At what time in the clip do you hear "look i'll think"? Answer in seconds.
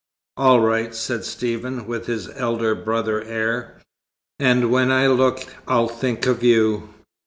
5.05-6.25